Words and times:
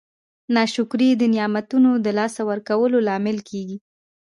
ناشکري 0.55 1.09
د 1.17 1.23
نعمتونو 1.33 1.91
د 2.05 2.07
لاسه 2.17 2.41
ورکولو 2.49 2.97
لامل 3.07 3.37
کیږي. 3.49 3.77